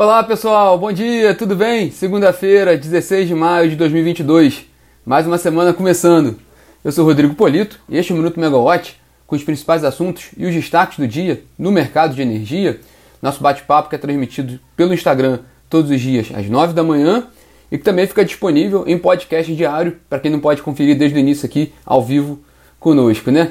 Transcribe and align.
Olá 0.00 0.22
pessoal, 0.22 0.78
bom 0.78 0.92
dia, 0.92 1.34
tudo 1.34 1.56
bem? 1.56 1.90
Segunda-feira, 1.90 2.78
16 2.78 3.26
de 3.26 3.34
maio 3.34 3.68
de 3.68 3.74
2022, 3.74 4.64
mais 5.04 5.26
uma 5.26 5.38
semana 5.38 5.72
começando. 5.72 6.38
Eu 6.84 6.92
sou 6.92 7.04
Rodrigo 7.04 7.34
Polito 7.34 7.80
e 7.88 7.98
este 7.98 8.12
é 8.12 8.14
o 8.14 8.18
Minuto 8.18 8.38
Megawatt 8.38 8.96
com 9.26 9.34
os 9.34 9.42
principais 9.42 9.82
assuntos 9.82 10.26
e 10.36 10.46
os 10.46 10.54
destaques 10.54 10.98
do 10.98 11.08
dia 11.08 11.42
no 11.58 11.72
mercado 11.72 12.14
de 12.14 12.22
energia. 12.22 12.78
Nosso 13.20 13.42
bate-papo 13.42 13.88
que 13.88 13.96
é 13.96 13.98
transmitido 13.98 14.60
pelo 14.76 14.94
Instagram 14.94 15.40
todos 15.68 15.90
os 15.90 16.00
dias 16.00 16.28
às 16.32 16.48
9 16.48 16.74
da 16.74 16.84
manhã 16.84 17.26
e 17.68 17.76
que 17.76 17.82
também 17.82 18.06
fica 18.06 18.24
disponível 18.24 18.84
em 18.86 18.96
podcast 18.96 19.52
diário 19.52 19.98
para 20.08 20.20
quem 20.20 20.30
não 20.30 20.38
pode 20.38 20.62
conferir 20.62 20.96
desde 20.96 21.18
o 21.18 21.20
início 21.20 21.44
aqui 21.44 21.72
ao 21.84 22.04
vivo 22.04 22.38
conosco, 22.78 23.32
né? 23.32 23.50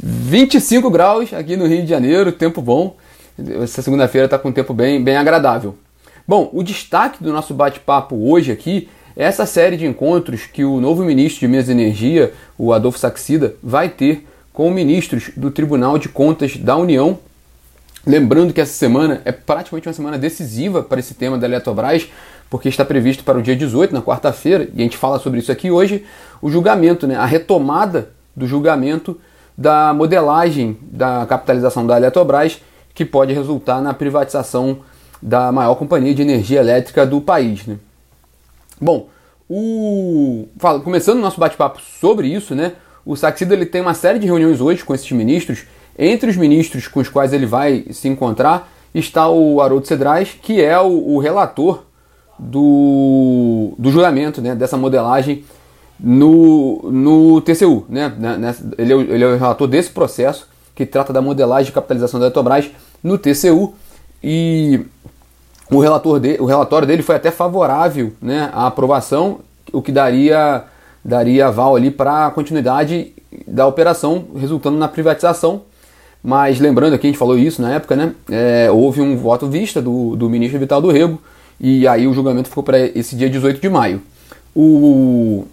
25 0.00 0.90
graus 0.90 1.32
aqui 1.32 1.56
no 1.56 1.68
Rio 1.68 1.82
de 1.82 1.88
Janeiro, 1.88 2.32
tempo 2.32 2.60
bom. 2.60 2.96
Essa 3.62 3.82
segunda-feira 3.82 4.26
está 4.26 4.38
com 4.38 4.48
um 4.48 4.52
tempo 4.52 4.74
bem, 4.74 5.02
bem 5.02 5.16
agradável. 5.16 5.76
Bom, 6.26 6.50
o 6.52 6.62
destaque 6.62 7.22
do 7.22 7.32
nosso 7.32 7.54
bate-papo 7.54 8.16
hoje 8.30 8.52
aqui 8.52 8.88
é 9.16 9.24
essa 9.24 9.46
série 9.46 9.76
de 9.76 9.86
encontros 9.86 10.46
que 10.46 10.64
o 10.64 10.80
novo 10.80 11.04
ministro 11.04 11.40
de 11.40 11.48
Minas 11.48 11.68
e 11.68 11.72
Energia, 11.72 12.32
o 12.56 12.72
Adolfo 12.72 12.98
Saxida, 12.98 13.54
vai 13.62 13.88
ter 13.88 14.26
com 14.52 14.70
ministros 14.70 15.30
do 15.36 15.50
Tribunal 15.50 15.98
de 15.98 16.08
Contas 16.08 16.56
da 16.56 16.76
União. 16.76 17.18
Lembrando 18.06 18.52
que 18.52 18.60
essa 18.60 18.72
semana 18.72 19.20
é 19.24 19.32
praticamente 19.32 19.88
uma 19.88 19.94
semana 19.94 20.18
decisiva 20.18 20.82
para 20.82 21.00
esse 21.00 21.14
tema 21.14 21.36
da 21.36 21.46
Eletrobras, 21.46 22.08
porque 22.48 22.68
está 22.68 22.84
previsto 22.84 23.24
para 23.24 23.38
o 23.38 23.42
dia 23.42 23.56
18, 23.56 23.92
na 23.92 24.02
quarta-feira, 24.02 24.68
e 24.74 24.80
a 24.80 24.82
gente 24.82 24.96
fala 24.96 25.18
sobre 25.18 25.40
isso 25.40 25.52
aqui 25.52 25.70
hoje, 25.70 26.04
o 26.42 26.50
julgamento, 26.50 27.06
né, 27.06 27.16
a 27.16 27.26
retomada 27.26 28.10
do 28.34 28.46
julgamento 28.46 29.20
da 29.56 29.92
modelagem 29.92 30.78
da 30.82 31.26
capitalização 31.26 31.86
da 31.86 31.96
Eletrobras 31.96 32.60
que 33.00 33.04
pode 33.06 33.32
resultar 33.32 33.80
na 33.80 33.94
privatização 33.94 34.80
da 35.22 35.50
maior 35.50 35.74
companhia 35.74 36.14
de 36.14 36.20
energia 36.20 36.60
elétrica 36.60 37.06
do 37.06 37.18
país. 37.18 37.64
Né? 37.66 37.78
Bom, 38.78 39.08
o... 39.48 40.46
começando 40.84 41.16
o 41.16 41.22
nosso 41.22 41.40
bate-papo 41.40 41.80
sobre 41.80 42.28
isso, 42.28 42.54
né? 42.54 42.72
o 43.06 43.16
Saxida 43.16 43.54
ele 43.54 43.64
tem 43.64 43.80
uma 43.80 43.94
série 43.94 44.18
de 44.18 44.26
reuniões 44.26 44.60
hoje 44.60 44.84
com 44.84 44.94
esses 44.94 45.10
ministros. 45.12 45.62
Entre 45.98 46.28
os 46.28 46.36
ministros 46.36 46.88
com 46.88 47.00
os 47.00 47.08
quais 47.08 47.32
ele 47.32 47.46
vai 47.46 47.86
se 47.90 48.06
encontrar 48.06 48.70
está 48.94 49.30
o 49.30 49.62
Haroldo 49.62 49.86
Cedrais, 49.86 50.36
que 50.42 50.62
é 50.62 50.78
o, 50.78 51.14
o 51.14 51.18
relator 51.18 51.84
do, 52.38 53.72
do 53.78 53.90
julgamento 53.90 54.42
né, 54.42 54.54
dessa 54.54 54.76
modelagem 54.76 55.42
no, 55.98 56.82
no 56.92 57.40
TCU. 57.40 57.86
Né, 57.88 58.12
ele, 58.76 58.92
é, 58.92 58.96
ele 58.96 59.24
é 59.24 59.26
o 59.26 59.38
relator 59.38 59.66
desse 59.66 59.88
processo 59.88 60.46
que 60.74 60.84
trata 60.84 61.14
da 61.14 61.22
modelagem 61.22 61.66
de 61.66 61.72
capitalização 61.72 62.20
da 62.20 62.26
Eletrobras 62.26 62.70
no 63.02 63.18
TCU 63.18 63.74
e 64.22 64.80
o, 65.70 65.78
relator 65.78 66.20
de, 66.20 66.36
o 66.40 66.44
relatório 66.44 66.86
dele 66.86 67.02
foi 67.02 67.16
até 67.16 67.30
favorável 67.30 68.12
né, 68.20 68.50
à 68.52 68.66
aprovação, 68.66 69.40
o 69.72 69.80
que 69.80 69.92
daria, 69.92 70.64
daria 71.04 71.46
aval 71.46 71.76
ali 71.76 71.90
para 71.90 72.26
a 72.26 72.30
continuidade 72.30 73.12
da 73.46 73.66
operação, 73.66 74.26
resultando 74.36 74.76
na 74.76 74.88
privatização. 74.88 75.62
Mas 76.22 76.60
lembrando 76.60 76.94
aqui, 76.94 77.06
a 77.06 77.10
gente 77.10 77.18
falou 77.18 77.38
isso 77.38 77.62
na 77.62 77.72
época, 77.72 77.96
né? 77.96 78.12
É, 78.30 78.70
houve 78.70 79.00
um 79.00 79.16
voto 79.16 79.46
vista 79.48 79.80
do, 79.80 80.16
do 80.16 80.28
ministro 80.28 80.58
Vital 80.58 80.82
do 80.82 80.90
Rego 80.90 81.18
e 81.58 81.88
aí 81.88 82.06
o 82.06 82.12
julgamento 82.12 82.48
ficou 82.48 82.62
para 82.62 82.78
esse 82.78 83.16
dia 83.16 83.30
18 83.30 83.58
de 83.58 83.68
maio. 83.70 84.02
O, 84.54 85.46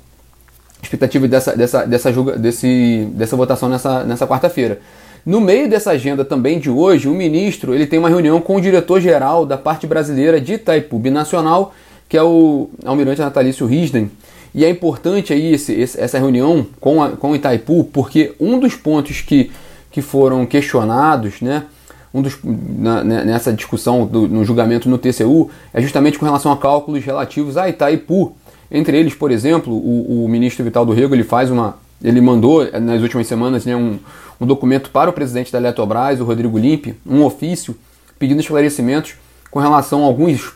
expectativa 0.81 1.27
dessa, 1.27 1.55
dessa, 1.55 1.85
dessa, 1.85 2.13
julga, 2.13 2.37
desse, 2.37 3.07
dessa 3.13 3.35
votação 3.35 3.69
nessa, 3.69 4.03
nessa 4.03 4.27
quarta-feira. 4.27 4.79
No 5.27 5.41
meio 5.41 5.69
dessa 5.69 5.91
agenda 5.91 6.23
também 6.23 6.57
de 6.57 6.69
hoje, 6.69 7.09
o 7.09 7.13
ministro 7.13 7.75
ele 7.75 7.85
tem 7.85 7.99
uma 7.99 8.07
reunião 8.07 8.39
com 8.39 8.55
o 8.55 8.61
diretor-geral 8.61 9.45
da 9.45 9.57
parte 9.57 9.85
brasileira 9.85 10.39
de 10.39 10.53
Itaipu 10.53 10.97
Binacional, 10.97 11.75
que 12.07 12.15
é 12.15 12.23
o 12.23 12.69
almirante 12.85 13.19
Natalício 13.19 13.65
Risden. 13.65 14.09
E 14.55 14.63
é 14.63 14.69
importante 14.69 15.33
aí 15.33 15.55
esse, 15.55 15.81
essa 15.81 16.17
reunião 16.17 16.65
com, 16.79 17.03
a, 17.03 17.09
com 17.09 17.35
Itaipu, 17.35 17.83
porque 17.91 18.35
um 18.39 18.57
dos 18.57 18.75
pontos 18.75 19.19
que, 19.19 19.51
que 19.91 20.01
foram 20.01 20.45
questionados, 20.45 21.41
né, 21.41 21.65
um 22.13 22.21
dos, 22.21 22.37
na, 22.41 23.03
né, 23.03 23.25
nessa 23.25 23.51
discussão 23.51 24.05
do, 24.05 24.29
no 24.29 24.45
julgamento 24.45 24.87
no 24.87 24.97
TCU, 24.97 25.51
é 25.73 25.81
justamente 25.81 26.17
com 26.17 26.23
relação 26.23 26.53
a 26.53 26.57
cálculos 26.57 27.03
relativos 27.03 27.57
a 27.57 27.67
Itaipu. 27.67 28.33
Entre 28.71 28.97
eles, 28.97 29.13
por 29.13 29.29
exemplo, 29.29 29.73
o, 29.73 30.23
o 30.23 30.29
ministro 30.29 30.63
Vital 30.63 30.85
do 30.85 30.93
Rego 30.93 31.13
ele 31.13 31.25
faz 31.25 31.51
uma, 31.51 31.75
ele 32.03 32.21
mandou 32.21 32.69
nas 32.79 33.01
últimas 33.01 33.27
semanas 33.27 33.65
né, 33.65 33.75
um, 33.75 33.99
um 34.39 34.45
documento 34.45 34.89
para 34.89 35.09
o 35.09 35.13
presidente 35.13 35.51
da 35.51 35.57
Eletrobras, 35.57 36.19
o 36.19 36.23
Rodrigo 36.23 36.57
Limpe, 36.57 36.95
um 37.05 37.23
ofício 37.23 37.75
pedindo 38.19 38.39
esclarecimentos 38.39 39.15
com 39.49 39.59
relação 39.59 40.03
a 40.03 40.05
alguns, 40.05 40.53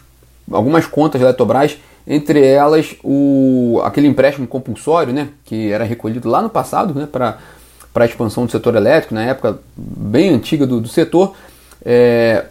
algumas 0.51 0.85
contas 0.85 1.19
da 1.21 1.27
Eletrobras, 1.27 1.77
entre 2.05 2.45
elas 2.45 2.95
o, 3.03 3.81
aquele 3.83 4.07
empréstimo 4.07 4.47
compulsório, 4.47 5.13
né, 5.13 5.29
que 5.45 5.71
era 5.71 5.83
recolhido 5.83 6.29
lá 6.29 6.41
no 6.41 6.49
passado 6.49 6.93
né, 6.93 7.07
para 7.11 7.37
a 7.95 8.05
expansão 8.05 8.45
do 8.45 8.51
setor 8.51 8.75
elétrico, 8.75 9.13
na 9.13 9.23
época 9.23 9.59
bem 9.75 10.29
antiga 10.29 10.65
do, 10.65 10.79
do 10.79 10.87
setor. 10.87 11.35
É, 11.83 12.45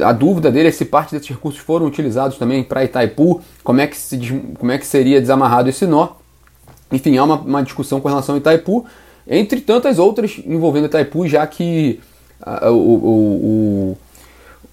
a 0.00 0.12
dúvida 0.12 0.50
dele 0.50 0.68
é 0.68 0.72
se 0.72 0.84
parte 0.84 1.12
desses 1.12 1.28
recursos 1.28 1.60
foram 1.60 1.86
utilizados 1.86 2.38
também 2.38 2.62
para 2.64 2.84
Itaipu, 2.84 3.40
como 3.62 3.80
é, 3.80 3.86
que 3.86 3.96
se, 3.96 4.18
como 4.58 4.72
é 4.72 4.78
que 4.78 4.86
seria 4.86 5.20
desamarrado 5.20 5.68
esse 5.68 5.86
nó. 5.86 6.08
Enfim, 6.90 7.16
há 7.16 7.24
uma, 7.24 7.36
uma 7.36 7.62
discussão 7.62 8.00
com 8.00 8.08
relação 8.08 8.34
a 8.34 8.38
Itaipu, 8.38 8.84
entre 9.26 9.60
tantas 9.60 9.98
outras 9.98 10.40
envolvendo 10.46 10.86
Itaipu, 10.86 11.26
já 11.26 11.46
que 11.46 12.00
uh, 12.40 12.70
o, 12.70 12.94
o, 12.94 13.96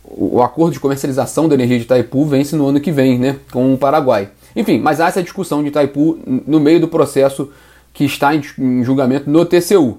o, 0.04 0.36
o, 0.36 0.42
acordo 0.44 0.74
de 0.74 0.80
comercialização 0.80 1.48
da 1.48 1.56
energia 1.56 1.78
de 1.78 1.84
Itaipu 1.84 2.26
vence 2.26 2.56
no 2.56 2.68
ano 2.68 2.80
que 2.80 2.92
vem, 2.92 3.18
né, 3.18 3.38
com 3.52 3.74
o 3.74 3.78
Paraguai. 3.78 4.30
Enfim, 4.56 4.80
mas 4.80 5.02
há 5.02 5.08
essa 5.08 5.24
discussão 5.24 5.62
de 5.64 5.70
Itaipu 5.70 6.20
no 6.26 6.60
meio 6.60 6.80
do 6.80 6.88
processo 6.88 7.50
que 7.92 8.06
está 8.06 8.36
em, 8.36 8.42
em 8.60 8.84
julgamento 8.84 9.30
no 9.30 9.44
TCU. 9.46 9.98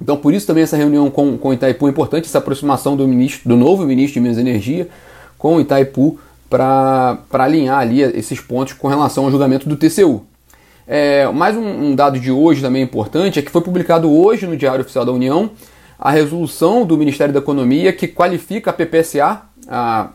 Então, 0.00 0.16
por 0.16 0.32
isso 0.32 0.46
também 0.46 0.62
essa 0.62 0.76
reunião 0.76 1.10
com, 1.10 1.36
com 1.36 1.52
Itaipu 1.52 1.88
é 1.88 1.90
importante, 1.90 2.26
essa 2.26 2.38
aproximação 2.38 2.96
do, 2.96 3.06
ministro, 3.08 3.48
do 3.48 3.56
novo 3.56 3.84
ministro 3.84 4.14
de 4.14 4.20
Minas 4.20 4.38
e 4.38 4.40
Energia 4.40 4.88
com 5.36 5.60
Itaipu 5.60 6.18
para 6.48 7.18
alinhar 7.32 7.80
ali 7.80 8.00
esses 8.02 8.40
pontos 8.40 8.74
com 8.74 8.88
relação 8.88 9.24
ao 9.24 9.30
julgamento 9.30 9.68
do 9.68 9.76
TCU. 9.76 10.24
É, 10.90 11.30
mais 11.30 11.54
um, 11.54 11.90
um, 11.90 11.94
dado 11.94 12.18
de 12.18 12.32
hoje 12.32 12.62
também 12.62 12.82
importante 12.82 13.38
é 13.38 13.42
que 13.42 13.50
foi 13.50 13.60
publicado 13.60 14.10
hoje 14.10 14.46
no 14.46 14.56
Diário 14.56 14.80
Oficial 14.80 15.04
da 15.04 15.12
União 15.12 15.50
a 15.98 16.10
resolução 16.10 16.86
do 16.86 16.96
Ministério 16.96 17.34
da 17.34 17.40
Economia 17.40 17.92
que 17.92 18.08
qualifica 18.08 18.70
a 18.70 18.72
PPSA, 18.72 19.42
a 19.68 20.08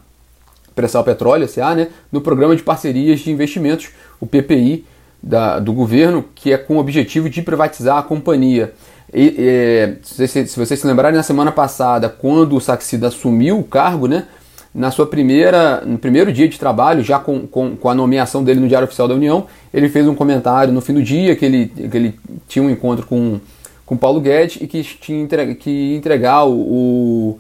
Pressal 0.74 1.04
Petróleo 1.04 1.48
SA, 1.48 1.76
né, 1.76 1.90
no 2.12 2.22
Programa 2.22 2.56
de 2.56 2.64
Parcerias 2.64 3.20
de 3.20 3.30
Investimentos, 3.30 3.90
o 4.20 4.26
PPI, 4.26 4.84
da, 5.22 5.60
do 5.60 5.72
governo, 5.74 6.26
que 6.34 6.52
é 6.52 6.58
com 6.58 6.78
o 6.78 6.80
objetivo 6.80 7.30
de 7.30 7.44
privatizar 7.44 8.00
a 8.00 8.04
companhia. 8.04 8.74
E, 9.14 9.36
é, 9.38 9.96
se, 10.02 10.28
se, 10.28 10.60
vocês 10.60 10.80
se 10.80 10.88
lembrarem, 10.88 11.16
na 11.16 11.24
semana 11.24 11.52
passada, 11.52 12.10
quando 12.10 12.56
o 12.56 12.60
Saxida 12.60 13.10
assumiu 13.10 13.60
o 13.60 13.64
cargo, 13.64 14.08
né, 14.08 14.26
na 14.74 14.90
sua 14.90 15.06
primeira, 15.06 15.82
no 15.86 16.00
primeiro 16.00 16.34
dia 16.34 16.48
de 16.48 16.58
trabalho, 16.58 17.04
já 17.04 17.20
com, 17.20 17.46
com, 17.46 17.76
com, 17.76 17.90
a 17.90 17.94
nomeação 17.94 18.44
dele 18.44 18.60
no 18.60 18.68
Diário 18.68 18.88
Oficial 18.88 19.08
da 19.08 19.14
União, 19.14 19.46
ele 19.72 19.88
fez 19.88 20.08
um 20.08 20.16
comentário 20.16 20.74
no 20.74 20.82
fim 20.82 20.94
do 20.94 21.04
dia 21.04 21.36
que 21.36 21.46
ele, 21.46 21.68
que 21.68 21.96
ele 21.96 22.20
tinha 22.48 22.64
um 22.64 22.70
encontro 22.70 23.06
com, 23.06 23.40
com 23.86 23.96
Paulo 23.96 24.20
Guedes 24.20 24.62
e 24.62 24.68
que 24.68 24.82
tinha 24.84 25.56
que 25.56 25.96
entregar 25.96 26.46
o, 26.46 26.54
o 26.54 27.40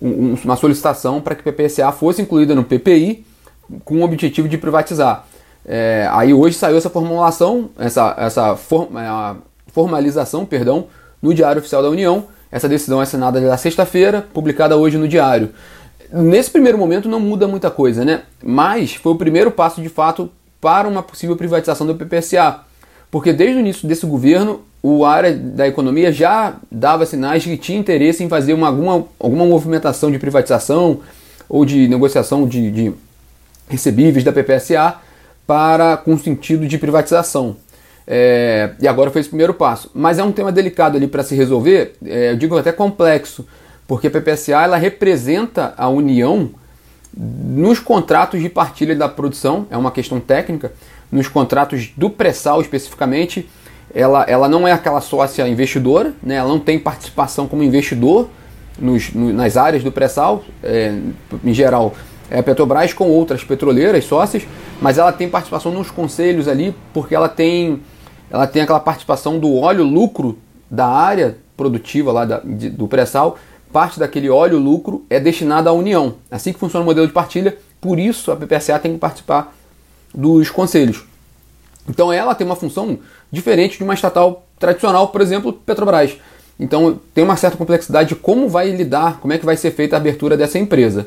um, 0.00 0.36
uma 0.44 0.56
solicitação 0.56 1.20
para 1.20 1.34
que 1.34 1.48
a 1.48 1.52
PPSA 1.52 1.90
fosse 1.90 2.22
incluída 2.22 2.54
no 2.54 2.62
PPI 2.62 3.24
com 3.84 3.96
o 3.96 4.02
objetivo 4.02 4.48
de 4.48 4.56
privatizar. 4.56 5.26
É, 5.64 6.08
aí 6.12 6.32
hoje 6.32 6.56
saiu 6.56 6.76
essa 6.76 6.88
formulação, 6.88 7.70
essa, 7.78 8.14
essa 8.16 8.56
form, 8.56 8.96
é, 8.96 9.36
formalização, 9.72 10.46
perdão, 10.46 10.86
no 11.20 11.34
Diário 11.34 11.60
Oficial 11.60 11.82
da 11.82 11.90
União. 11.90 12.24
Essa 12.50 12.68
decisão 12.68 12.98
é 13.00 13.04
assinada 13.04 13.40
na 13.40 13.56
sexta-feira, 13.56 14.26
publicada 14.32 14.76
hoje 14.76 14.96
no 14.98 15.06
Diário. 15.06 15.50
Nesse 16.12 16.50
primeiro 16.50 16.76
momento 16.76 17.08
não 17.08 17.20
muda 17.20 17.46
muita 17.46 17.70
coisa, 17.70 18.04
né? 18.04 18.22
Mas 18.42 18.94
foi 18.94 19.12
o 19.12 19.16
primeiro 19.16 19.50
passo 19.50 19.80
de 19.80 19.88
fato 19.88 20.30
para 20.60 20.88
uma 20.88 21.02
possível 21.02 21.36
privatização 21.36 21.86
do 21.86 21.94
PPSA. 21.94 22.60
Porque 23.10 23.32
desde 23.32 23.56
o 23.56 23.60
início 23.60 23.88
desse 23.88 24.06
governo, 24.06 24.60
o 24.82 25.04
área 25.04 25.34
da 25.34 25.66
economia 25.68 26.12
já 26.12 26.54
dava 26.70 27.06
sinais 27.06 27.42
de 27.42 27.50
que 27.50 27.56
tinha 27.56 27.78
interesse 27.78 28.22
em 28.24 28.28
fazer 28.28 28.54
uma, 28.54 28.68
alguma, 28.68 29.04
alguma 29.18 29.44
movimentação 29.44 30.10
de 30.10 30.18
privatização 30.18 31.00
ou 31.48 31.64
de 31.64 31.88
negociação 31.88 32.46
de, 32.46 32.70
de 32.70 32.92
recebíveis 33.68 34.24
da 34.24 34.32
PPSA 34.32 34.96
para 35.46 35.96
com 35.96 36.16
sentido 36.18 36.66
de 36.66 36.78
privatização. 36.78 37.56
É, 38.06 38.70
e 38.80 38.88
agora 38.88 39.10
foi 39.10 39.20
esse 39.20 39.30
primeiro 39.30 39.54
passo. 39.54 39.90
Mas 39.94 40.18
é 40.18 40.24
um 40.24 40.32
tema 40.32 40.50
delicado 40.50 40.96
ali 40.96 41.06
para 41.06 41.22
se 41.22 41.34
resolver, 41.34 41.94
é, 42.04 42.32
eu 42.32 42.36
digo 42.36 42.56
até 42.56 42.72
complexo, 42.72 43.46
porque 43.90 44.06
a 44.06 44.10
PPSA 44.12 44.62
ela 44.62 44.76
representa 44.76 45.74
a 45.76 45.88
União 45.88 46.50
nos 47.12 47.80
contratos 47.80 48.40
de 48.40 48.48
partilha 48.48 48.94
da 48.94 49.08
produção, 49.08 49.66
é 49.68 49.76
uma 49.76 49.90
questão 49.90 50.20
técnica, 50.20 50.72
nos 51.10 51.26
contratos 51.26 51.90
do 51.96 52.08
pré-sal 52.08 52.60
especificamente, 52.60 53.50
ela, 53.92 54.22
ela 54.28 54.48
não 54.48 54.68
é 54.68 54.70
aquela 54.70 55.00
sócia 55.00 55.48
investidora, 55.48 56.14
né? 56.22 56.36
ela 56.36 56.48
não 56.48 56.60
tem 56.60 56.78
participação 56.78 57.48
como 57.48 57.64
investidor 57.64 58.28
nos, 58.78 59.12
no, 59.12 59.32
nas 59.32 59.56
áreas 59.56 59.82
do 59.82 59.90
pré-sal, 59.90 60.44
é, 60.62 60.96
em 61.44 61.52
geral 61.52 61.92
é 62.30 62.38
a 62.38 62.44
Petrobras 62.44 62.92
com 62.92 63.08
outras 63.08 63.42
petroleiras 63.42 64.04
sócias, 64.04 64.44
mas 64.80 64.98
ela 64.98 65.10
tem 65.10 65.28
participação 65.28 65.72
nos 65.72 65.90
conselhos 65.90 66.46
ali, 66.46 66.72
porque 66.94 67.12
ela 67.12 67.28
tem, 67.28 67.80
ela 68.30 68.46
tem 68.46 68.62
aquela 68.62 68.78
participação 68.78 69.40
do 69.40 69.52
óleo 69.56 69.82
lucro 69.82 70.38
da 70.70 70.86
área 70.86 71.38
produtiva 71.56 72.12
lá 72.12 72.24
da, 72.24 72.38
de, 72.38 72.70
do 72.70 72.86
pré-sal, 72.86 73.36
parte 73.72 73.98
daquele 73.98 74.28
óleo 74.28 74.58
lucro 74.58 75.04
é 75.08 75.20
destinada 75.20 75.70
à 75.70 75.72
União. 75.72 76.14
Assim 76.30 76.52
que 76.52 76.58
funciona 76.58 76.82
o 76.82 76.86
modelo 76.86 77.06
de 77.06 77.12
partilha, 77.12 77.56
por 77.80 77.98
isso 77.98 78.30
a 78.30 78.36
PPSA 78.36 78.78
tem 78.78 78.92
que 78.92 78.98
participar 78.98 79.54
dos 80.14 80.50
conselhos. 80.50 81.04
Então 81.88 82.12
ela 82.12 82.34
tem 82.34 82.46
uma 82.46 82.56
função 82.56 82.98
diferente 83.30 83.78
de 83.78 83.84
uma 83.84 83.94
estatal 83.94 84.44
tradicional, 84.58 85.08
por 85.08 85.20
exemplo, 85.20 85.52
Petrobras. 85.52 86.16
Então 86.58 87.00
tem 87.14 87.24
uma 87.24 87.36
certa 87.36 87.56
complexidade 87.56 88.10
de 88.10 88.16
como 88.16 88.48
vai 88.48 88.70
lidar, 88.70 89.18
como 89.20 89.32
é 89.32 89.38
que 89.38 89.46
vai 89.46 89.56
ser 89.56 89.70
feita 89.70 89.96
a 89.96 89.98
abertura 89.98 90.36
dessa 90.36 90.58
empresa. 90.58 91.06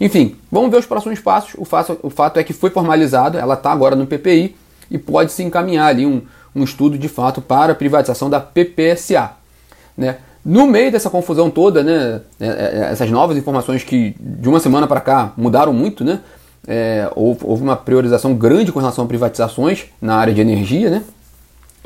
Enfim, 0.00 0.36
vamos 0.50 0.70
ver 0.70 0.78
os 0.78 0.86
próximos 0.86 1.18
passos. 1.20 1.54
O 1.56 1.64
fato, 1.64 1.98
o 2.02 2.10
fato 2.10 2.38
é 2.38 2.44
que 2.44 2.52
foi 2.52 2.70
formalizado, 2.70 3.38
ela 3.38 3.54
está 3.54 3.72
agora 3.72 3.96
no 3.96 4.06
PPI 4.06 4.54
e 4.90 4.98
pode 4.98 5.32
se 5.32 5.42
encaminhar 5.42 5.88
ali 5.88 6.06
um, 6.06 6.22
um 6.54 6.62
estudo 6.62 6.98
de 6.98 7.08
fato 7.08 7.40
para 7.40 7.72
a 7.72 7.74
privatização 7.74 8.30
da 8.30 8.40
PPSA. 8.40 9.32
Né? 9.96 10.18
No 10.44 10.66
meio 10.66 10.90
dessa 10.90 11.08
confusão 11.08 11.48
toda, 11.50 11.84
né, 11.84 12.20
é, 12.40 12.46
é, 12.46 12.88
essas 12.90 13.08
novas 13.10 13.36
informações 13.36 13.84
que 13.84 14.14
de 14.18 14.48
uma 14.48 14.58
semana 14.58 14.88
para 14.88 15.00
cá 15.00 15.32
mudaram 15.36 15.72
muito, 15.72 16.04
né, 16.04 16.20
é, 16.66 17.08
houve, 17.14 17.40
houve, 17.44 17.62
uma 17.62 17.76
priorização 17.76 18.34
grande 18.34 18.72
com 18.72 18.80
relação 18.80 19.04
a 19.04 19.06
privatizações 19.06 19.84
na 20.00 20.16
área 20.16 20.34
de 20.34 20.40
energia, 20.40 20.90
né, 20.90 21.02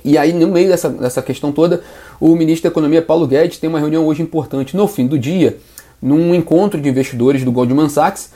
e 0.02 0.16
aí 0.16 0.32
no 0.32 0.48
meio 0.48 0.68
dessa, 0.68 0.88
dessa 0.88 1.20
questão 1.20 1.52
toda, 1.52 1.82
o 2.18 2.34
ministro 2.34 2.62
da 2.62 2.72
Economia 2.72 3.02
Paulo 3.02 3.26
Guedes 3.26 3.58
tem 3.58 3.68
uma 3.68 3.78
reunião 3.78 4.06
hoje 4.06 4.22
importante 4.22 4.74
no 4.74 4.88
fim 4.88 5.06
do 5.06 5.18
dia, 5.18 5.58
num 6.00 6.34
encontro 6.34 6.80
de 6.80 6.88
investidores 6.88 7.44
do 7.44 7.52
Goldman 7.52 7.90
Sachs, 7.90 8.30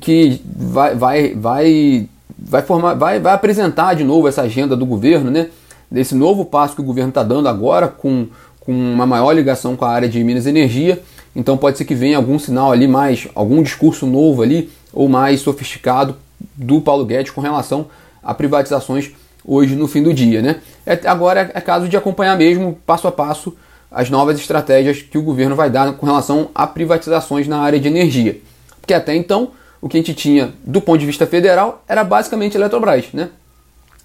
que 0.00 0.40
vai, 0.44 0.94
vai, 0.94 1.34
vai, 1.34 2.08
vai, 2.38 2.62
formar, 2.62 2.94
vai, 2.94 3.18
vai 3.18 3.32
apresentar 3.34 3.94
de 3.94 4.04
novo 4.04 4.28
essa 4.28 4.42
agenda 4.42 4.76
do 4.76 4.86
governo, 4.86 5.28
né, 5.28 5.48
desse 5.90 6.14
novo 6.14 6.44
passo 6.44 6.74
que 6.74 6.80
o 6.80 6.84
governo 6.84 7.08
está 7.08 7.22
dando 7.22 7.48
agora 7.48 7.88
com 7.88 8.26
com 8.66 8.72
uma 8.72 9.06
maior 9.06 9.32
ligação 9.32 9.76
com 9.76 9.84
a 9.84 9.90
área 9.90 10.08
de 10.08 10.22
Minas 10.22 10.44
Energia. 10.44 11.00
Então 11.34 11.56
pode 11.56 11.78
ser 11.78 11.84
que 11.84 11.94
venha 11.94 12.16
algum 12.16 12.38
sinal 12.38 12.72
ali 12.72 12.88
mais, 12.88 13.28
algum 13.34 13.62
discurso 13.62 14.06
novo 14.06 14.42
ali 14.42 14.68
ou 14.92 15.08
mais 15.08 15.40
sofisticado 15.40 16.16
do 16.54 16.80
Paulo 16.80 17.04
Guedes 17.06 17.30
com 17.30 17.40
relação 17.40 17.86
a 18.22 18.34
privatizações 18.34 19.12
hoje 19.44 19.76
no 19.76 19.86
fim 19.86 20.02
do 20.02 20.12
dia, 20.12 20.42
né? 20.42 20.56
É, 20.84 20.98
agora 21.06 21.52
é 21.54 21.60
caso 21.60 21.88
de 21.88 21.96
acompanhar 21.96 22.36
mesmo 22.36 22.76
passo 22.84 23.06
a 23.06 23.12
passo 23.12 23.56
as 23.90 24.10
novas 24.10 24.38
estratégias 24.38 25.00
que 25.00 25.16
o 25.16 25.22
governo 25.22 25.54
vai 25.54 25.70
dar 25.70 25.92
com 25.92 26.04
relação 26.04 26.50
a 26.54 26.66
privatizações 26.66 27.46
na 27.46 27.60
área 27.60 27.78
de 27.78 27.86
energia. 27.86 28.38
Porque 28.80 28.92
até 28.92 29.14
então 29.14 29.52
o 29.80 29.88
que 29.88 29.96
a 29.96 30.00
gente 30.00 30.14
tinha 30.14 30.52
do 30.64 30.80
ponto 30.80 30.98
de 30.98 31.06
vista 31.06 31.26
federal 31.26 31.84
era 31.86 32.02
basicamente 32.02 32.56
a 32.56 32.60
Eletrobras, 32.60 33.06
né? 33.12 33.30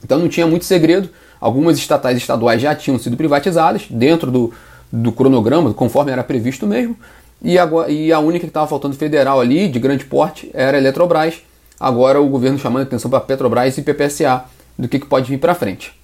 Então 0.03 0.19
não 0.19 0.29
tinha 0.29 0.45
muito 0.45 0.65
segredo. 0.65 1.09
Algumas 1.41 1.79
estatais 1.79 2.17
estaduais 2.17 2.61
já 2.61 2.75
tinham 2.75 2.99
sido 2.99 3.17
privatizadas 3.17 3.87
dentro 3.89 4.29
do, 4.29 4.53
do 4.91 5.11
cronograma, 5.11 5.73
conforme 5.73 6.11
era 6.11 6.23
previsto 6.23 6.67
mesmo. 6.67 6.95
E, 7.41 7.57
agora, 7.57 7.91
e 7.91 8.13
a 8.13 8.19
única 8.19 8.45
que 8.45 8.51
estava 8.51 8.67
faltando 8.67 8.95
federal 8.95 9.41
ali, 9.41 9.67
de 9.67 9.79
grande 9.79 10.05
porte, 10.05 10.51
era 10.53 10.77
a 10.77 10.79
Eletrobras. 10.79 11.41
Agora 11.79 12.21
o 12.21 12.29
governo 12.29 12.59
chamando 12.59 12.83
atenção 12.83 13.09
para 13.09 13.19
Petrobras 13.19 13.75
e 13.75 13.81
PPSA 13.81 14.45
do 14.77 14.87
que, 14.87 14.99
que 14.99 15.07
pode 15.07 15.27
vir 15.27 15.39
para 15.39 15.55
frente. 15.55 15.99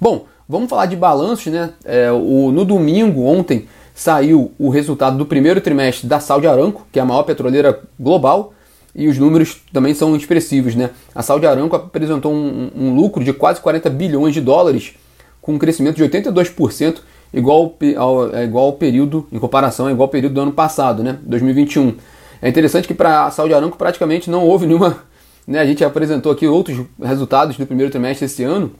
Bom, 0.00 0.26
vamos 0.48 0.70
falar 0.70 0.86
de 0.86 0.94
balanços, 0.94 1.52
né? 1.52 1.70
É, 1.84 2.12
o, 2.12 2.52
no 2.52 2.64
domingo, 2.64 3.24
ontem, 3.24 3.66
saiu 3.92 4.52
o 4.56 4.68
resultado 4.68 5.18
do 5.18 5.26
primeiro 5.26 5.60
trimestre 5.60 6.06
da 6.06 6.20
Saudi 6.20 6.46
Aramco, 6.46 6.86
que 6.92 7.00
é 7.00 7.02
a 7.02 7.04
maior 7.04 7.24
petroleira 7.24 7.80
global 7.98 8.52
e 8.96 9.06
os 9.06 9.18
números 9.18 9.60
também 9.72 9.92
são 9.92 10.16
expressivos. 10.16 10.74
Né? 10.74 10.90
A 11.14 11.22
Saudi 11.22 11.46
Aramco 11.46 11.76
apresentou 11.76 12.32
um, 12.32 12.70
um 12.74 12.94
lucro 12.94 13.22
de 13.22 13.32
quase 13.32 13.60
40 13.60 13.90
bilhões 13.90 14.32
de 14.32 14.40
dólares, 14.40 14.94
com 15.42 15.52
um 15.52 15.58
crescimento 15.58 15.96
de 15.96 16.04
82%, 16.04 17.00
igual 17.32 17.76
ao, 17.98 18.34
é 18.34 18.44
igual 18.44 18.64
ao 18.64 18.72
período, 18.72 19.26
em 19.30 19.38
comparação, 19.38 19.86
é 19.88 19.92
igual 19.92 20.06
ao 20.06 20.10
período 20.10 20.32
do 20.32 20.40
ano 20.40 20.52
passado, 20.52 21.04
né? 21.04 21.18
2021. 21.22 21.94
É 22.40 22.48
interessante 22.48 22.88
que 22.88 22.94
para 22.94 23.26
a 23.26 23.30
Saudi 23.30 23.52
Aramco 23.52 23.76
praticamente 23.76 24.30
não 24.30 24.44
houve 24.44 24.66
nenhuma. 24.66 25.04
Né, 25.46 25.60
a 25.60 25.66
gente 25.66 25.84
apresentou 25.84 26.32
aqui 26.32 26.44
outros 26.48 26.84
resultados 27.00 27.56
do 27.56 27.64
primeiro 27.66 27.92
trimestre 27.92 28.24
esse 28.24 28.42
ano, 28.42 28.72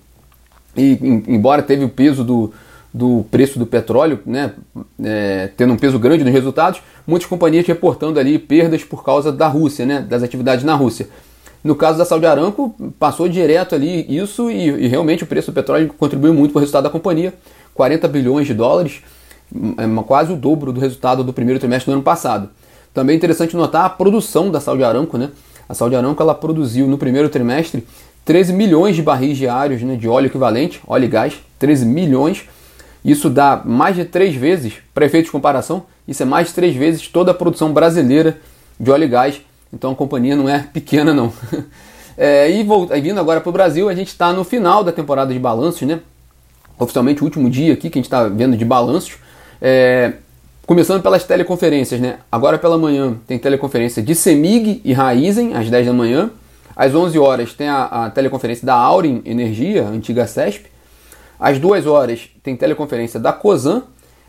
e 0.76 0.98
embora 1.28 1.62
teve 1.62 1.84
o 1.84 1.88
peso 1.88 2.24
do, 2.24 2.52
do 2.96 3.26
preço 3.30 3.58
do 3.58 3.66
petróleo, 3.66 4.20
né, 4.24 4.54
é, 5.04 5.50
tendo 5.54 5.74
um 5.74 5.76
peso 5.76 5.98
grande 5.98 6.24
nos 6.24 6.32
resultados, 6.32 6.80
muitas 7.06 7.28
companhias 7.28 7.66
reportando 7.66 8.18
ali 8.18 8.38
perdas 8.38 8.82
por 8.84 9.04
causa 9.04 9.30
da 9.30 9.46
Rússia, 9.46 9.84
né, 9.84 10.00
das 10.00 10.22
atividades 10.22 10.64
na 10.64 10.74
Rússia. 10.74 11.06
No 11.62 11.74
caso 11.74 11.98
da 11.98 12.06
Saudi 12.06 12.24
Aramco, 12.24 12.74
passou 12.98 13.28
direto 13.28 13.74
ali 13.74 14.06
isso 14.08 14.50
e, 14.50 14.84
e 14.84 14.88
realmente 14.88 15.24
o 15.24 15.26
preço 15.26 15.50
do 15.50 15.54
petróleo 15.54 15.92
contribuiu 15.98 16.32
muito 16.32 16.52
para 16.52 16.58
o 16.58 16.60
resultado 16.60 16.84
da 16.84 16.90
companhia, 16.90 17.34
40 17.74 18.08
bilhões 18.08 18.46
de 18.46 18.54
dólares, 18.54 19.02
é 19.52 20.02
quase 20.02 20.32
o 20.32 20.36
dobro 20.36 20.72
do 20.72 20.80
resultado 20.80 21.22
do 21.22 21.34
primeiro 21.34 21.60
trimestre 21.60 21.90
do 21.90 21.94
ano 21.94 22.02
passado. 22.02 22.48
Também 22.94 23.12
é 23.12 23.16
interessante 23.18 23.54
notar 23.54 23.84
a 23.84 23.90
produção 23.90 24.50
da 24.50 24.58
Saudi 24.58 24.82
Aramco, 24.82 25.18
né? 25.18 25.30
A 25.68 25.74
Saudi 25.74 25.94
Aramco 25.94 26.22
ela 26.22 26.34
produziu 26.34 26.86
no 26.86 26.96
primeiro 26.96 27.28
trimestre 27.28 27.86
13 28.24 28.54
milhões 28.54 28.96
de 28.96 29.02
barris 29.02 29.36
diários 29.36 29.82
né, 29.82 29.96
de 29.96 30.08
óleo 30.08 30.26
equivalente, 30.26 30.80
óleo 30.86 31.04
e 31.04 31.08
gás, 31.08 31.34
13 31.58 31.84
milhões, 31.84 32.44
isso 33.06 33.30
dá 33.30 33.62
mais 33.64 33.94
de 33.94 34.04
três 34.04 34.34
vezes, 34.34 34.74
para 34.92 35.06
efeito 35.06 35.26
de 35.26 35.30
comparação, 35.30 35.84
isso 36.08 36.22
é 36.22 36.26
mais 36.26 36.48
de 36.48 36.54
três 36.54 36.74
vezes 36.74 37.06
toda 37.06 37.30
a 37.30 37.34
produção 37.34 37.72
brasileira 37.72 38.38
de 38.78 38.90
óleo 38.90 39.04
e 39.04 39.08
gás. 39.08 39.40
Então 39.72 39.92
a 39.92 39.94
companhia 39.94 40.34
não 40.34 40.48
é 40.48 40.58
pequena, 40.72 41.14
não. 41.14 41.32
é, 42.18 42.50
e 42.50 42.64
vindo 43.00 43.20
agora 43.20 43.40
para 43.40 43.50
o 43.50 43.52
Brasil, 43.52 43.88
a 43.88 43.94
gente 43.94 44.08
está 44.08 44.32
no 44.32 44.42
final 44.42 44.82
da 44.82 44.90
temporada 44.90 45.32
de 45.32 45.38
balanços, 45.38 45.86
né? 45.86 46.00
Oficialmente 46.78 47.22
o 47.22 47.24
último 47.24 47.48
dia 47.48 47.72
aqui 47.72 47.88
que 47.88 47.98
a 47.98 48.00
gente 48.00 48.06
está 48.06 48.24
vendo 48.28 48.56
de 48.56 48.64
balanços. 48.64 49.16
É, 49.62 50.14
começando 50.66 51.00
pelas 51.00 51.24
teleconferências, 51.24 52.00
né? 52.00 52.18
Agora 52.30 52.58
pela 52.58 52.76
manhã 52.76 53.16
tem 53.26 53.38
teleconferência 53.38 54.02
de 54.02 54.14
Semig 54.14 54.80
e 54.84 54.92
Raizen, 54.92 55.54
às 55.54 55.70
10 55.70 55.86
da 55.86 55.92
manhã. 55.92 56.30
Às 56.74 56.94
11 56.94 57.18
horas 57.18 57.54
tem 57.54 57.68
a, 57.68 57.84
a 57.84 58.10
teleconferência 58.10 58.66
da 58.66 58.74
Aurin 58.74 59.22
Energia, 59.24 59.86
antiga 59.86 60.26
CESP. 60.26 60.75
Às 61.38 61.58
2 61.58 61.86
horas 61.86 62.28
tem 62.42 62.56
teleconferência 62.56 63.20
da 63.20 63.32
COSAN 63.32 63.82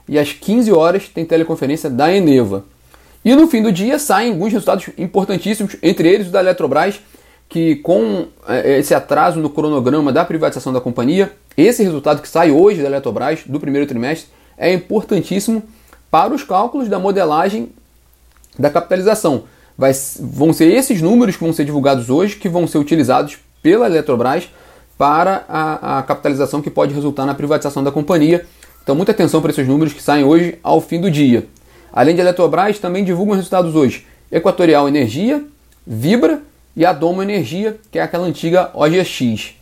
e 0.07 0.17
às 0.17 0.31
15 0.31 0.71
horas 0.71 1.07
tem 1.07 1.25
teleconferência 1.25 1.89
da 1.89 2.13
Eneva. 2.13 2.63
E 3.23 3.35
no 3.35 3.47
fim 3.47 3.61
do 3.61 3.71
dia 3.71 3.99
saem 3.99 4.31
alguns 4.31 4.53
resultados 4.53 4.89
importantíssimos, 4.97 5.75
entre 5.81 6.07
eles 6.07 6.27
o 6.27 6.31
da 6.31 6.39
Eletrobras, 6.39 6.99
que 7.49 7.77
com 7.77 8.27
é, 8.47 8.79
esse 8.79 8.93
atraso 8.93 9.39
no 9.39 9.49
cronograma 9.49 10.11
da 10.11 10.23
privatização 10.23 10.71
da 10.71 10.81
companhia, 10.81 11.31
esse 11.55 11.83
resultado 11.83 12.21
que 12.21 12.27
sai 12.27 12.51
hoje 12.51 12.81
da 12.81 12.87
Eletrobras, 12.87 13.41
do 13.45 13.59
primeiro 13.59 13.87
trimestre, 13.87 14.29
é 14.57 14.73
importantíssimo 14.73 15.63
para 16.09 16.33
os 16.33 16.43
cálculos 16.43 16.87
da 16.87 16.99
modelagem 16.99 17.69
da 18.57 18.69
capitalização. 18.69 19.43
Vai, 19.77 19.91
vão 20.19 20.51
ser 20.51 20.73
esses 20.73 21.01
números 21.01 21.35
que 21.35 21.43
vão 21.43 21.53
ser 21.53 21.63
divulgados 21.63 22.09
hoje 22.09 22.35
que 22.35 22.49
vão 22.49 22.65
ser 22.65 22.79
utilizados 22.79 23.37
pela 23.61 23.85
Eletrobras 23.85 24.49
para 24.97 25.45
a, 25.47 25.99
a 25.99 26.03
capitalização 26.03 26.61
que 26.61 26.69
pode 26.69 26.93
resultar 26.93 27.25
na 27.25 27.35
privatização 27.35 27.83
da 27.83 27.91
companhia. 27.91 28.45
Então, 28.81 28.95
muita 28.95 29.11
atenção 29.11 29.41
para 29.41 29.51
esses 29.51 29.67
números 29.67 29.93
que 29.93 30.01
saem 30.01 30.23
hoje 30.23 30.57
ao 30.63 30.81
fim 30.81 30.99
do 30.99 31.11
dia. 31.11 31.45
Além 31.93 32.15
de 32.15 32.21
Eletrobras, 32.21 32.79
também 32.79 33.03
divulgam 33.03 33.35
resultados 33.35 33.75
hoje 33.75 34.05
Equatorial 34.31 34.87
Energia, 34.87 35.43
Vibra 35.85 36.41
e 36.75 36.85
a 36.85 36.93
Domo 36.93 37.21
Energia, 37.21 37.77
que 37.91 37.99
é 37.99 38.01
aquela 38.01 38.25
antiga 38.25 38.71
OGX. 38.73 39.55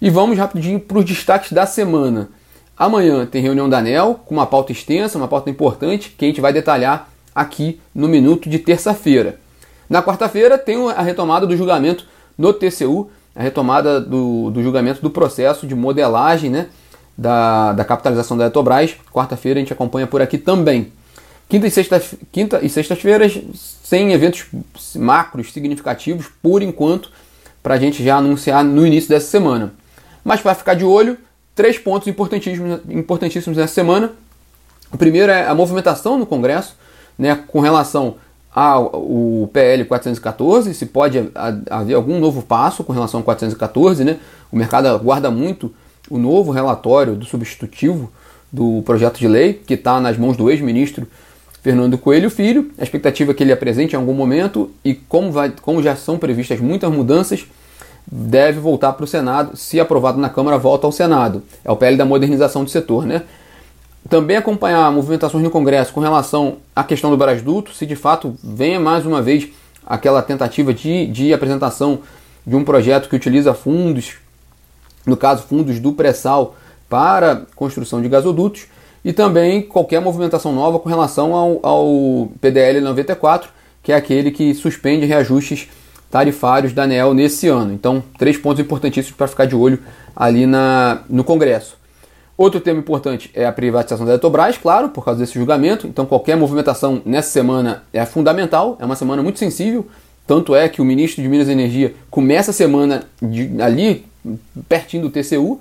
E 0.00 0.10
vamos 0.10 0.38
rapidinho 0.38 0.80
para 0.80 0.98
os 0.98 1.04
destaques 1.04 1.52
da 1.52 1.66
semana. 1.66 2.28
Amanhã 2.76 3.26
tem 3.26 3.42
reunião 3.42 3.68
da 3.68 3.78
ANEL, 3.78 4.20
com 4.26 4.34
uma 4.34 4.46
pauta 4.46 4.72
extensa, 4.72 5.18
uma 5.18 5.28
pauta 5.28 5.48
importante, 5.50 6.14
que 6.16 6.24
a 6.24 6.28
gente 6.28 6.40
vai 6.40 6.52
detalhar 6.52 7.08
aqui 7.34 7.80
no 7.94 8.08
minuto 8.08 8.48
de 8.48 8.58
terça-feira. 8.58 9.38
Na 9.88 10.02
quarta-feira 10.02 10.58
tem 10.58 10.90
a 10.90 11.02
retomada 11.02 11.46
do 11.46 11.56
julgamento 11.56 12.06
no 12.36 12.52
TCU 12.52 13.10
a 13.34 13.42
retomada 13.42 14.00
do, 14.00 14.50
do 14.50 14.62
julgamento 14.62 15.00
do 15.00 15.10
processo 15.10 15.66
de 15.66 15.74
modelagem 15.74 16.50
né, 16.50 16.68
da, 17.16 17.72
da 17.72 17.84
capitalização 17.84 18.36
da 18.36 18.44
Eletrobras. 18.44 18.94
Quarta-feira 19.12 19.58
a 19.58 19.62
gente 19.62 19.72
acompanha 19.72 20.06
por 20.06 20.20
aqui 20.20 20.38
também. 20.38 20.92
Quinta 21.48 21.66
e 21.66 21.70
sexta 21.70 22.02
quinta 22.30 22.60
e 22.62 22.68
sextas-feiras 22.68 23.38
sem 23.84 24.12
eventos 24.12 24.46
macros 24.96 25.52
significativos 25.52 26.26
por 26.42 26.62
enquanto 26.62 27.10
para 27.62 27.74
a 27.74 27.78
gente 27.78 28.02
já 28.02 28.16
anunciar 28.16 28.64
no 28.64 28.86
início 28.86 29.08
dessa 29.08 29.26
semana. 29.26 29.72
Mas 30.24 30.40
para 30.40 30.54
ficar 30.54 30.74
de 30.74 30.84
olho, 30.84 31.18
três 31.54 31.78
pontos 31.78 32.08
importantíssimos, 32.08 32.80
importantíssimos 32.88 33.56
nessa 33.56 33.74
semana. 33.74 34.12
O 34.90 34.98
primeiro 34.98 35.30
é 35.30 35.46
a 35.46 35.54
movimentação 35.54 36.18
no 36.18 36.26
Congresso, 36.26 36.76
né, 37.18 37.38
com 37.48 37.60
relação 37.60 38.16
ao 38.54 39.48
PL 39.52 39.84
414, 39.84 40.74
se 40.74 40.86
pode 40.86 41.30
haver 41.70 41.94
algum 41.94 42.18
novo 42.20 42.42
passo 42.42 42.84
com 42.84 42.92
relação 42.92 43.20
ao 43.20 43.24
414, 43.24 44.04
né? 44.04 44.18
O 44.50 44.56
mercado 44.56 44.86
aguarda 44.88 45.30
muito 45.30 45.72
o 46.10 46.18
novo 46.18 46.52
relatório 46.52 47.14
do 47.14 47.24
substitutivo 47.24 48.10
do 48.52 48.82
projeto 48.84 49.18
de 49.18 49.26
lei, 49.26 49.54
que 49.54 49.74
está 49.74 49.98
nas 49.98 50.18
mãos 50.18 50.36
do 50.36 50.50
ex-ministro 50.50 51.06
Fernando 51.62 51.96
Coelho 51.96 52.28
Filho. 52.28 52.70
A 52.76 52.82
expectativa 52.82 53.30
é 53.30 53.34
que 53.34 53.42
ele 53.42 53.52
apresente 53.52 53.94
em 53.94 53.98
algum 53.98 54.12
momento 54.12 54.70
e 54.84 54.92
como, 54.94 55.32
vai, 55.32 55.50
como 55.62 55.82
já 55.82 55.96
são 55.96 56.18
previstas 56.18 56.60
muitas 56.60 56.92
mudanças, 56.92 57.46
deve 58.06 58.60
voltar 58.60 58.92
para 58.92 59.04
o 59.04 59.06
Senado. 59.06 59.56
Se 59.56 59.80
aprovado 59.80 60.18
na 60.18 60.28
Câmara, 60.28 60.58
volta 60.58 60.86
ao 60.86 60.92
Senado. 60.92 61.42
É 61.64 61.70
o 61.70 61.76
PL 61.76 61.96
da 61.96 62.04
modernização 62.04 62.64
do 62.64 62.68
setor, 62.68 63.06
né? 63.06 63.22
Também 64.12 64.36
acompanhar 64.36 64.92
movimentações 64.92 65.42
no 65.42 65.48
Congresso 65.48 65.90
com 65.90 65.98
relação 65.98 66.58
à 66.76 66.84
questão 66.84 67.08
do 67.08 67.16
Brasduto, 67.16 67.72
se 67.72 67.86
de 67.86 67.96
fato 67.96 68.36
venha 68.44 68.78
mais 68.78 69.06
uma 69.06 69.22
vez 69.22 69.48
aquela 69.86 70.20
tentativa 70.20 70.74
de, 70.74 71.06
de 71.06 71.32
apresentação 71.32 72.00
de 72.46 72.54
um 72.54 72.62
projeto 72.62 73.08
que 73.08 73.16
utiliza 73.16 73.54
fundos, 73.54 74.16
no 75.06 75.16
caso 75.16 75.44
fundos 75.44 75.80
do 75.80 75.94
pré-sal, 75.94 76.54
para 76.90 77.46
construção 77.56 78.02
de 78.02 78.08
gasodutos, 78.10 78.66
e 79.02 79.14
também 79.14 79.62
qualquer 79.62 80.02
movimentação 80.02 80.52
nova 80.52 80.78
com 80.78 80.90
relação 80.90 81.34
ao, 81.34 81.60
ao 81.62 82.32
PDL 82.38 82.82
94, 82.82 83.48
que 83.82 83.92
é 83.92 83.96
aquele 83.96 84.30
que 84.30 84.52
suspende 84.52 85.06
reajustes 85.06 85.70
tarifários 86.10 86.74
da 86.74 86.82
ANEL 86.82 87.14
nesse 87.14 87.48
ano. 87.48 87.72
Então, 87.72 88.04
três 88.18 88.36
pontos 88.36 88.60
importantíssimos 88.60 89.16
para 89.16 89.26
ficar 89.26 89.46
de 89.46 89.56
olho 89.56 89.78
ali 90.14 90.44
na, 90.44 91.00
no 91.08 91.24
Congresso. 91.24 91.80
Outro 92.42 92.60
tema 92.60 92.80
importante 92.80 93.30
é 93.34 93.46
a 93.46 93.52
privatização 93.52 94.04
da 94.04 94.10
Eletrobras, 94.10 94.58
claro, 94.58 94.88
por 94.88 95.04
causa 95.04 95.20
desse 95.20 95.34
julgamento. 95.34 95.86
Então, 95.86 96.04
qualquer 96.04 96.36
movimentação 96.36 97.00
nessa 97.04 97.30
semana 97.30 97.84
é 97.92 98.04
fundamental, 98.04 98.76
é 98.80 98.84
uma 98.84 98.96
semana 98.96 99.22
muito 99.22 99.38
sensível. 99.38 99.86
Tanto 100.26 100.52
é 100.52 100.68
que 100.68 100.82
o 100.82 100.84
ministro 100.84 101.22
de 101.22 101.28
Minas 101.28 101.46
e 101.46 101.52
Energia 101.52 101.94
começa 102.10 102.50
a 102.50 102.52
semana 102.52 103.04
de, 103.22 103.62
ali, 103.62 104.04
pertinho 104.68 105.04
do 105.04 105.10
TCU. 105.10 105.60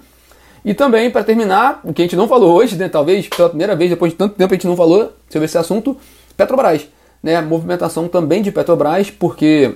E 0.65 0.73
também, 0.73 1.11
para 1.11 1.23
terminar, 1.23 1.81
o 1.83 1.93
que 1.93 2.01
a 2.01 2.05
gente 2.05 2.15
não 2.15 2.27
falou 2.27 2.51
hoje, 2.51 2.75
né, 2.75 2.89
talvez 2.89 3.29
pela 3.29 3.49
primeira 3.49 3.75
vez, 3.75 3.91
depois 3.91 4.11
de 4.11 4.17
tanto 4.17 4.33
tempo 4.33 4.51
a 4.51 4.57
gente 4.57 4.65
não 4.65 4.75
falou 4.75 5.13
sobre 5.29 5.45
esse 5.45 5.59
assunto, 5.59 5.95
Petrobras. 6.35 6.87
Né, 7.21 7.39
movimentação 7.41 8.07
também 8.07 8.41
de 8.41 8.51
Petrobras, 8.51 9.11
porque 9.11 9.75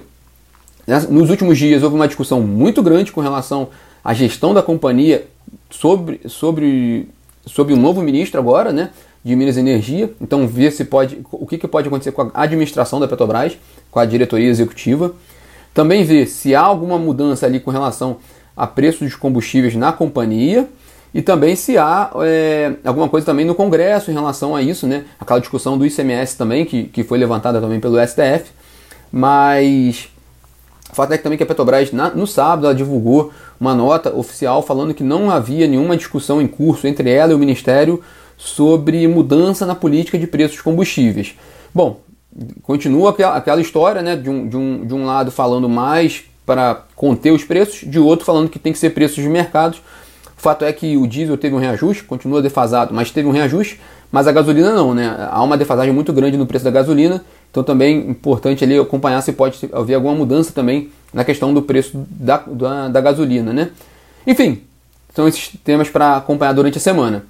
né? 0.88 1.06
Nos 1.10 1.30
últimos 1.30 1.56
dias 1.58 1.84
houve 1.84 1.96
uma 1.96 2.08
discussão 2.08 2.42
muito 2.42 2.82
grande 2.82 3.12
com 3.12 3.22
relação 3.22 3.70
à 4.04 4.12
gestão 4.12 4.54
da 4.54 4.62
companhia 4.62 5.28
sobre, 5.80 6.22
sobre, 6.28 7.08
sobre 7.46 7.74
o 7.74 7.78
novo 7.78 8.02
ministro 8.02 8.40
agora, 8.40 8.72
né, 8.72 8.92
de 9.24 9.36
Minas 9.36 9.58
e 9.58 9.60
Energia. 9.60 10.12
Então 10.22 10.48
ver 10.48 10.72
se 10.72 10.86
pode, 10.86 11.20
o 11.32 11.46
que, 11.46 11.58
que 11.58 11.68
pode 11.68 11.88
acontecer 11.88 12.12
com 12.12 12.24
a 12.34 12.42
administração 12.42 13.00
da 13.00 13.08
Petrobras, 13.08 13.58
com 13.92 14.00
a 14.00 14.06
diretoria 14.06 14.48
executiva. 14.48 15.14
Também 15.74 16.04
ver 16.04 16.28
se 16.28 16.56
há 16.56 16.62
alguma 16.62 16.98
mudança 16.98 17.46
ali 17.46 17.60
com 17.60 17.72
relação 17.72 18.18
a 18.56 18.66
preços 18.66 19.02
dos 19.02 19.16
combustíveis 19.16 19.76
na 19.76 19.92
companhia 19.92 20.70
e 21.14 21.22
também 21.22 21.56
se 21.56 21.78
há 21.78 22.12
é, 22.22 22.74
alguma 22.84 23.10
coisa 23.10 23.26
também 23.26 23.46
no 23.46 23.56
Congresso 23.56 24.10
em 24.10 24.14
relação 24.14 24.56
a 24.56 24.62
isso, 24.62 24.88
né? 24.88 25.06
Aquela 25.20 25.40
discussão 25.40 25.78
do 25.78 25.86
ICMS 25.86 26.38
também, 26.38 26.66
que, 26.66 26.84
que 26.86 27.04
foi 27.04 27.18
levantada 27.18 27.60
também 27.60 27.80
pelo 27.80 27.98
STF. 28.06 28.52
Mas 29.12 30.10
o 30.96 31.02
fato 31.04 31.12
é 31.12 31.18
que 31.18 31.24
também 31.24 31.38
que 31.38 31.44
a 31.44 31.46
Petrobras, 31.46 31.92
na, 31.92 32.10
no 32.12 32.26
sábado, 32.26 32.68
ela 32.68 32.74
divulgou 32.74 33.34
uma 33.60 33.76
nota 33.76 34.16
oficial 34.16 34.64
falando 34.64 34.94
que 34.94 35.04
não 35.04 35.30
havia 35.30 35.68
nenhuma 35.68 35.98
discussão 35.98 36.42
em 36.42 36.48
curso 36.48 36.88
entre 36.88 37.10
ela 37.10 37.34
e 37.34 37.36
o 37.36 37.38
Ministério 37.38 38.02
sobre 38.38 39.06
mudança 39.06 39.66
na 39.66 39.76
política 39.76 40.18
de 40.18 40.26
preços 40.26 40.56
dos 40.56 40.62
combustíveis. 40.62 41.36
Bom, 41.74 42.00
continua 42.64 43.10
aquela, 43.10 43.60
história, 43.60 44.02
né, 44.02 44.16
de 44.16 44.30
um, 44.30 44.48
de, 44.48 44.56
um, 44.56 44.86
de 44.86 44.94
um 44.94 45.06
lado 45.06 45.32
falando 45.32 45.68
mais 45.68 46.24
para 46.46 46.86
conter 46.96 47.32
os 47.32 47.44
preços, 47.44 47.82
de 47.86 48.00
outro 48.00 48.26
falando 48.26 48.48
que 48.48 48.58
tem 48.58 48.72
que 48.72 48.80
ser 48.80 48.92
preços 48.92 49.22
de 49.22 49.28
mercados. 49.28 49.80
O 50.38 50.42
fato 50.42 50.64
é 50.64 50.72
que 50.72 50.96
o 50.96 51.06
diesel 51.06 51.38
teve 51.38 51.54
um 51.54 51.60
reajuste, 51.60 52.06
continua 52.06 52.42
defasado, 52.42 52.94
mas 52.94 53.12
teve 53.12 53.28
um 53.28 53.32
reajuste, 53.32 53.82
mas 54.10 54.28
a 54.28 54.32
gasolina 54.32 54.72
não, 54.72 54.94
né? 54.94 55.28
Há 55.30 55.44
uma 55.44 55.58
defasagem 55.58 55.94
muito 55.94 56.14
grande 56.14 56.38
no 56.38 56.46
preço 56.46 56.64
da 56.64 56.72
gasolina 56.72 57.22
então 57.56 57.64
também 57.64 58.10
importante 58.10 58.66
ali 58.66 58.78
acompanhar 58.78 59.22
se 59.22 59.32
pode 59.32 59.58
haver 59.72 59.94
alguma 59.94 60.14
mudança 60.14 60.52
também 60.52 60.92
na 61.14 61.24
questão 61.24 61.54
do 61.54 61.62
preço 61.62 62.06
da, 62.10 62.44
da, 62.46 62.90
da 62.90 63.00
gasolina, 63.00 63.54
né? 63.54 63.70
Enfim, 64.28 64.64
são 65.16 65.26
esses 65.26 65.52
temas 65.64 65.90
para 65.90 66.18
acompanhar 66.18 66.52
durante 66.52 66.78
a 66.78 66.82
semana. 66.82 67.24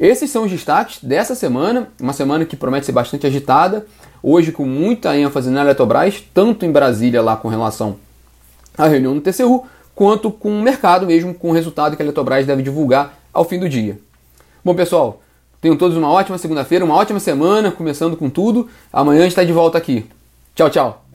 Esses 0.00 0.30
são 0.30 0.44
os 0.44 0.50
destaques 0.50 1.04
dessa 1.04 1.34
semana, 1.34 1.88
uma 2.00 2.14
semana 2.14 2.46
que 2.46 2.56
promete 2.56 2.86
ser 2.86 2.92
bastante 2.92 3.26
agitada, 3.26 3.84
hoje 4.22 4.52
com 4.52 4.64
muita 4.64 5.14
ênfase 5.14 5.50
na 5.50 5.60
Eletrobras, 5.60 6.24
tanto 6.32 6.64
em 6.64 6.72
Brasília 6.72 7.20
lá 7.20 7.36
com 7.36 7.48
relação 7.48 7.96
à 8.78 8.88
reunião 8.88 9.12
do 9.14 9.20
TCU, 9.20 9.66
quanto 9.94 10.30
com 10.30 10.48
o 10.48 10.62
mercado 10.62 11.04
mesmo, 11.04 11.34
com 11.34 11.50
o 11.50 11.52
resultado 11.52 11.94
que 11.94 12.00
a 12.00 12.06
Eletrobras 12.06 12.46
deve 12.46 12.62
divulgar 12.62 13.18
ao 13.34 13.44
fim 13.44 13.58
do 13.58 13.68
dia. 13.68 13.98
Bom, 14.64 14.74
pessoal, 14.74 15.20
Tenham 15.60 15.76
todos 15.76 15.96
uma 15.96 16.10
ótima 16.10 16.38
segunda-feira, 16.38 16.84
uma 16.84 16.94
ótima 16.94 17.18
semana, 17.18 17.70
começando 17.70 18.16
com 18.16 18.30
tudo. 18.30 18.68
Amanhã 18.92 19.20
a 19.20 19.22
gente 19.22 19.32
está 19.32 19.44
de 19.44 19.52
volta 19.52 19.76
aqui. 19.76 20.06
Tchau, 20.54 20.70
tchau. 20.70 21.07